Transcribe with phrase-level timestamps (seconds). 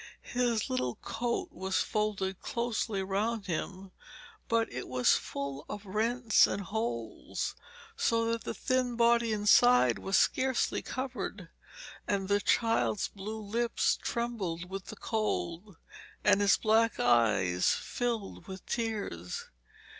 [0.33, 3.91] His little coat was folded closely round him,
[4.47, 7.55] but it was full of rents and holes
[7.95, 11.49] so that the thin body inside was scarcely covered,
[12.07, 15.77] and the child's blue lips trembled with the cold,
[16.23, 19.49] and his black eyes filled with tears.